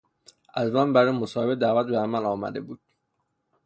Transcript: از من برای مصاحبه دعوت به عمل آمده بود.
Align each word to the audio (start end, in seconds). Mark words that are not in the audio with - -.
از 0.53 0.71
من 0.71 0.93
برای 0.93 1.11
مصاحبه 1.11 1.55
دعوت 1.55 1.87
به 1.87 1.97
عمل 1.99 2.25
آمده 2.25 2.61
بود. 2.61 2.79